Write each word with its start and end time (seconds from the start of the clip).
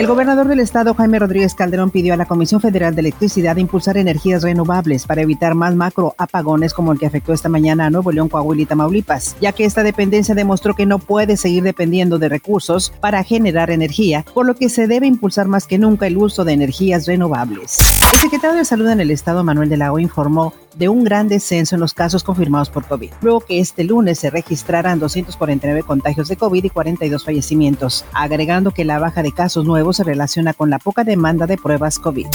El 0.00 0.06
gobernador 0.06 0.48
del 0.48 0.60
estado, 0.60 0.94
Jaime 0.94 1.18
Rodríguez 1.18 1.54
Calderón, 1.54 1.90
pidió 1.90 2.14
a 2.14 2.16
la 2.16 2.24
Comisión 2.24 2.62
Federal 2.62 2.94
de 2.94 3.02
Electricidad 3.02 3.58
impulsar 3.58 3.98
energías 3.98 4.42
renovables 4.42 5.06
para 5.06 5.20
evitar 5.20 5.54
más 5.54 5.74
macro 5.74 6.14
apagones 6.16 6.72
como 6.72 6.92
el 6.92 6.98
que 6.98 7.04
afectó 7.04 7.34
esta 7.34 7.50
mañana 7.50 7.84
a 7.84 7.90
Nuevo 7.90 8.10
León, 8.10 8.30
Coahuila 8.30 8.62
y 8.62 8.64
Tamaulipas, 8.64 9.36
ya 9.42 9.52
que 9.52 9.66
esta 9.66 9.82
dependencia 9.82 10.34
demostró 10.34 10.72
que 10.72 10.86
no 10.86 11.00
puede 11.00 11.36
seguir 11.36 11.64
dependiendo 11.64 12.18
de 12.18 12.30
recursos 12.30 12.94
para 13.02 13.22
generar 13.24 13.70
energía, 13.70 14.24
por 14.32 14.46
lo 14.46 14.54
que 14.54 14.70
se 14.70 14.86
debe 14.86 15.06
impulsar 15.06 15.48
más 15.48 15.66
que 15.66 15.76
nunca 15.76 16.06
el 16.06 16.16
uso 16.16 16.46
de 16.46 16.54
energías 16.54 17.06
renovables. 17.06 17.76
El 18.14 18.18
secretario 18.18 18.56
de 18.56 18.64
Salud 18.64 18.88
en 18.88 19.00
el 19.00 19.10
estado, 19.10 19.44
Manuel 19.44 19.68
de 19.68 19.76
la 19.76 19.92
O, 19.92 19.98
informó 19.98 20.54
de 20.76 20.88
un 20.88 21.04
gran 21.04 21.28
descenso 21.28 21.74
en 21.74 21.80
los 21.80 21.94
casos 21.94 22.22
confirmados 22.22 22.70
por 22.70 22.86
COVID, 22.86 23.10
luego 23.22 23.40
que 23.40 23.60
este 23.60 23.84
lunes 23.84 24.18
se 24.18 24.30
registraran 24.30 24.98
249 24.98 25.82
contagios 25.82 26.28
de 26.28 26.36
COVID 26.36 26.64
y 26.64 26.70
42 26.70 27.24
fallecimientos, 27.24 28.04
agregando 28.12 28.70
que 28.70 28.84
la 28.84 28.98
baja 28.98 29.22
de 29.22 29.32
casos 29.32 29.64
nuevos 29.64 29.89
se 29.92 30.04
relaciona 30.04 30.52
con 30.52 30.70
la 30.70 30.78
poca 30.78 31.04
demanda 31.04 31.46
de 31.46 31.56
pruebas 31.56 31.98
COVID. 31.98 32.26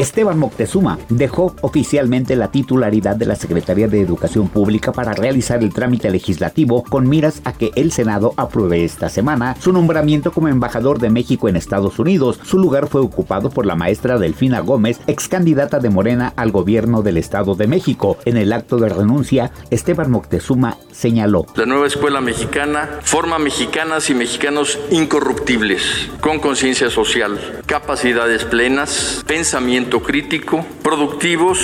Esteban 0.00 0.38
Moctezuma 0.38 0.98
dejó 1.10 1.54
oficialmente 1.60 2.34
la 2.34 2.50
titularidad 2.50 3.16
de 3.16 3.26
la 3.26 3.36
Secretaría 3.36 3.86
de 3.86 4.00
Educación 4.00 4.48
Pública 4.48 4.92
para 4.92 5.12
realizar 5.12 5.62
el 5.62 5.74
trámite 5.74 6.10
legislativo 6.10 6.82
con 6.84 7.06
miras 7.06 7.42
a 7.44 7.52
que 7.52 7.70
el 7.76 7.92
Senado 7.92 8.32
apruebe 8.38 8.82
esta 8.82 9.10
semana 9.10 9.56
su 9.60 9.74
nombramiento 9.74 10.32
como 10.32 10.48
embajador 10.48 11.00
de 11.00 11.10
México 11.10 11.50
en 11.50 11.56
Estados 11.56 11.98
Unidos. 11.98 12.40
Su 12.44 12.58
lugar 12.58 12.88
fue 12.88 13.02
ocupado 13.02 13.50
por 13.50 13.66
la 13.66 13.76
maestra 13.76 14.16
Delfina 14.18 14.60
Gómez, 14.60 14.98
ex 15.06 15.28
candidata 15.28 15.80
de 15.80 15.90
Morena 15.90 16.32
al 16.34 16.50
gobierno 16.50 17.02
del 17.02 17.18
Estado 17.18 17.54
de 17.54 17.66
México. 17.66 18.16
En 18.24 18.38
el 18.38 18.54
acto 18.54 18.78
de 18.78 18.88
renuncia, 18.88 19.52
Esteban 19.68 20.10
Moctezuma 20.10 20.78
señaló. 20.92 21.44
La 21.56 21.66
nueva 21.66 21.86
escuela 21.86 22.22
mexicana 22.22 23.00
forma 23.02 23.38
mexicanas 23.38 24.08
y 24.08 24.14
mexicanos 24.14 24.78
incorruptibles, 24.90 26.08
con 26.22 26.38
conciencia 26.38 26.88
social, 26.88 27.60
capacidades 27.66 28.46
plenas, 28.46 29.22
pensamiento 29.26 29.89
crítico, 29.98 30.64
productivos 30.82 31.58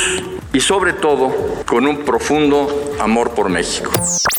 y 0.57 0.61
sobre 0.61 0.95
todo 0.95 1.35
con 1.67 1.87
un 1.87 1.99
profundo 1.99 2.95
amor 2.99 3.35
por 3.35 3.51
México. 3.51 3.91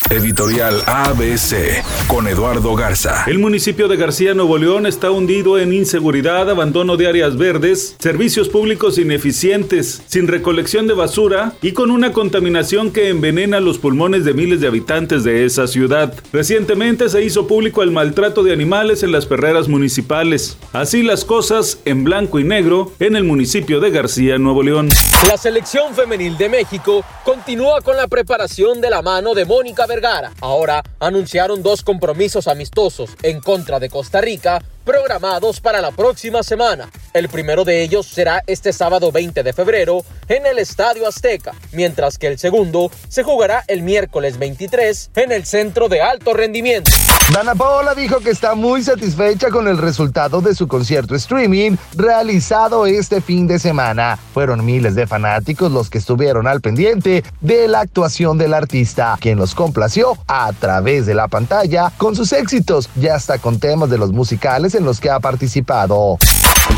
Editorial 0.09 0.81
ABC 0.87 1.83
con 2.07 2.27
Eduardo 2.27 2.73
Garza. 2.75 3.25
El 3.27 3.39
municipio 3.39 3.87
de 3.89 3.97
García 3.97 4.33
Nuevo 4.33 4.57
León 4.57 4.85
está 4.85 5.11
hundido 5.11 5.59
en 5.59 5.73
inseguridad, 5.73 6.49
abandono 6.49 6.95
de 6.95 7.07
áreas 7.07 7.37
verdes, 7.37 7.95
servicios 7.99 8.47
públicos 8.47 8.97
ineficientes, 8.97 10.01
sin 10.07 10.27
recolección 10.27 10.87
de 10.87 10.93
basura 10.93 11.53
y 11.61 11.73
con 11.73 11.91
una 11.91 12.13
contaminación 12.13 12.91
que 12.91 13.09
envenena 13.09 13.59
los 13.59 13.77
pulmones 13.77 14.23
de 14.23 14.33
miles 14.33 14.61
de 14.61 14.67
habitantes 14.67 15.25
de 15.25 15.45
esa 15.45 15.67
ciudad. 15.67 16.15
Recientemente 16.31 17.09
se 17.09 17.23
hizo 17.23 17.45
público 17.45 17.83
el 17.83 17.91
maltrato 17.91 18.43
de 18.43 18.53
animales 18.53 19.03
en 19.03 19.11
las 19.11 19.25
perreras 19.25 19.67
municipales. 19.67 20.57
Así 20.71 21.03
las 21.03 21.25
cosas 21.25 21.79
en 21.83 22.05
blanco 22.05 22.39
y 22.39 22.45
negro 22.45 22.93
en 22.99 23.17
el 23.17 23.25
municipio 23.25 23.81
de 23.81 23.91
García 23.91 24.37
Nuevo 24.37 24.63
León. 24.63 24.89
La 25.27 25.37
selección 25.37 25.93
femenil 26.07 26.37
de 26.37 26.47
México 26.47 27.03
continúa 27.25 27.81
con 27.81 27.97
la 27.97 28.07
preparación 28.07 28.79
de 28.79 28.89
la 28.89 29.01
mano 29.01 29.33
de 29.33 29.43
Mónica 29.43 29.85
Vergara. 29.85 30.31
Ahora 30.39 30.81
anunciaron 31.01 31.61
dos 31.61 31.83
compromisos 31.83 32.47
amistosos 32.47 33.09
en 33.23 33.41
contra 33.41 33.77
de 33.77 33.89
Costa 33.89 34.21
Rica 34.21 34.61
programados 34.87 35.59
para 35.59 35.81
la 35.81 35.91
próxima 35.91 36.41
semana. 36.41 36.89
El 37.13 37.27
primero 37.27 37.65
de 37.65 37.83
ellos 37.83 38.07
será 38.07 38.41
este 38.47 38.71
sábado 38.71 39.11
20 39.11 39.43
de 39.43 39.51
febrero 39.51 40.05
en 40.29 40.45
el 40.45 40.59
Estadio 40.59 41.05
Azteca, 41.05 41.53
mientras 41.73 42.17
que 42.17 42.27
el 42.27 42.39
segundo 42.39 42.89
se 43.09 43.23
jugará 43.23 43.65
el 43.67 43.81
miércoles 43.81 44.39
23 44.39 45.11
en 45.15 45.33
el 45.33 45.45
Centro 45.45 45.89
de 45.89 46.01
Alto 46.01 46.33
Rendimiento. 46.33 46.89
Dana 47.33 47.55
Paola 47.55 47.93
dijo 47.93 48.21
que 48.21 48.29
está 48.29 48.55
muy 48.55 48.81
satisfecha 48.81 49.49
con 49.49 49.67
el 49.67 49.77
resultado 49.77 50.39
de 50.39 50.55
su 50.55 50.69
concierto 50.69 51.13
streaming 51.13 51.75
realizado 51.93 52.85
este 52.85 53.19
fin 53.19 53.47
de 53.47 53.59
semana. 53.59 54.17
Fueron 54.33 54.63
miles 54.63 54.95
de 54.95 55.07
fanáticos 55.07 55.69
los 55.69 55.89
que 55.89 55.97
estuvieron 55.97 56.47
al 56.47 56.61
pendiente 56.61 57.25
de 57.41 57.67
la 57.67 57.81
actuación 57.81 58.37
del 58.37 58.53
artista, 58.53 59.17
quien 59.19 59.37
los 59.37 59.55
complació 59.55 60.17
a 60.27 60.53
través 60.53 61.05
de 61.05 61.15
la 61.15 61.27
pantalla 61.27 61.91
con 61.97 62.15
sus 62.15 62.31
éxitos, 62.31 62.89
ya 62.95 63.15
hasta 63.15 63.39
con 63.39 63.59
temas 63.59 63.89
de 63.89 63.97
los 63.97 64.13
musicales 64.13 64.73
en 64.77 64.85
los 64.85 64.99
que 64.99 65.09
ha 65.09 65.19
participado. 65.19 66.17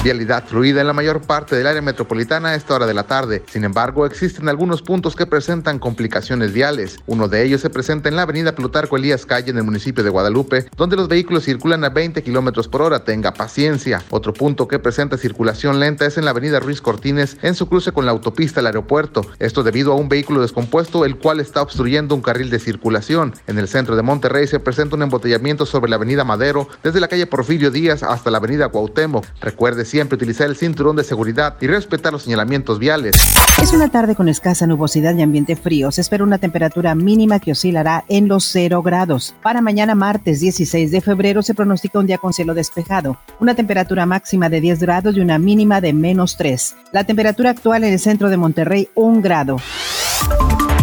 Vialidad 0.01 0.45
fluida 0.47 0.79
en 0.79 0.87
la 0.87 0.93
mayor 0.93 1.19
parte 1.19 1.57
del 1.57 1.67
área 1.67 1.81
metropolitana 1.81 2.49
a 2.49 2.55
esta 2.55 2.73
hora 2.73 2.87
de 2.87 2.93
la 2.93 3.03
tarde. 3.03 3.43
Sin 3.51 3.65
embargo, 3.65 4.05
existen 4.05 4.47
algunos 4.47 4.81
puntos 4.81 5.13
que 5.13 5.25
presentan 5.25 5.77
complicaciones 5.77 6.53
viales. 6.53 6.99
Uno 7.05 7.27
de 7.27 7.43
ellos 7.43 7.59
se 7.59 7.69
presenta 7.69 8.07
en 8.07 8.15
la 8.15 8.21
avenida 8.21 8.55
Plutarco 8.55 8.95
Elías 8.95 9.25
Calle 9.25 9.51
en 9.51 9.57
el 9.57 9.65
municipio 9.65 10.01
de 10.01 10.09
Guadalupe, 10.09 10.67
donde 10.77 10.95
los 10.95 11.09
vehículos 11.09 11.43
circulan 11.43 11.83
a 11.83 11.89
20 11.89 12.23
kilómetros 12.23 12.69
por 12.69 12.81
hora. 12.81 13.03
Tenga 13.03 13.33
paciencia. 13.33 14.01
Otro 14.09 14.33
punto 14.33 14.69
que 14.69 14.79
presenta 14.79 15.17
circulación 15.17 15.81
lenta 15.81 16.05
es 16.05 16.17
en 16.17 16.23
la 16.23 16.31
avenida 16.31 16.61
Ruiz 16.61 16.79
Cortines 16.79 17.35
en 17.41 17.53
su 17.53 17.67
cruce 17.67 17.91
con 17.91 18.05
la 18.05 18.13
autopista 18.13 18.61
al 18.61 18.67
aeropuerto. 18.67 19.25
Esto 19.39 19.63
debido 19.63 19.91
a 19.91 19.95
un 19.95 20.07
vehículo 20.07 20.41
descompuesto, 20.41 21.03
el 21.03 21.17
cual 21.17 21.41
está 21.41 21.61
obstruyendo 21.61 22.15
un 22.15 22.21
carril 22.21 22.49
de 22.49 22.59
circulación. 22.59 23.33
En 23.47 23.59
el 23.59 23.67
centro 23.67 23.97
de 23.97 24.01
Monterrey 24.01 24.47
se 24.47 24.61
presenta 24.61 24.95
un 24.95 25.03
embotellamiento 25.03 25.65
sobre 25.65 25.89
la 25.89 25.97
avenida 25.97 26.23
Madero, 26.23 26.69
desde 26.83 27.01
la 27.01 27.09
calle 27.09 27.27
Porfirio 27.27 27.69
Díaz 27.69 28.01
hasta 28.01 28.31
la 28.31 28.37
avenida 28.37 28.69
Cuauhtémoc. 28.69 29.25
Recuerde 29.41 29.88
siempre 29.89 30.15
utilizar 30.15 30.47
el 30.47 30.55
cinturón 30.55 30.95
de 30.95 31.03
seguridad 31.03 31.55
y 31.59 31.67
respetar 31.67 32.13
los 32.13 32.23
señalamientos 32.23 32.79
viales. 32.79 33.15
Es 33.61 33.73
una 33.73 33.89
tarde 33.89 34.15
con 34.15 34.29
escasa 34.29 34.67
nubosidad 34.67 35.15
y 35.15 35.21
ambiente 35.21 35.55
frío. 35.55 35.91
Se 35.91 36.01
espera 36.01 36.23
una 36.23 36.37
temperatura 36.37 36.95
mínima 36.95 37.39
que 37.39 37.51
oscilará 37.51 38.05
en 38.07 38.27
los 38.27 38.45
0 38.45 38.81
grados. 38.81 39.35
Para 39.41 39.61
mañana 39.61 39.95
martes 39.95 40.39
16 40.39 40.91
de 40.91 41.01
febrero 41.01 41.41
se 41.41 41.53
pronostica 41.53 41.99
un 41.99 42.05
día 42.05 42.17
con 42.17 42.33
cielo 42.33 42.53
despejado, 42.53 43.17
una 43.39 43.55
temperatura 43.55 44.05
máxima 44.05 44.49
de 44.49 44.61
10 44.61 44.79
grados 44.79 45.17
y 45.17 45.19
una 45.19 45.39
mínima 45.39 45.81
de 45.81 45.93
menos 45.93 46.37
3. 46.37 46.75
La 46.91 47.03
temperatura 47.03 47.49
actual 47.49 47.83
en 47.83 47.93
el 47.93 47.99
centro 47.99 48.29
de 48.29 48.37
Monterrey 48.37 48.89
1 48.95 49.21
grado. 49.21 49.57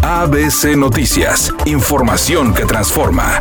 ABC 0.03 0.77
Noticias, 0.77 1.53
información 1.65 2.55
que 2.55 2.65
transforma. 2.65 3.41